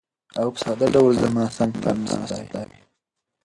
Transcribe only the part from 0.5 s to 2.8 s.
په ساده ډول زما څنګ ته ناسته ده.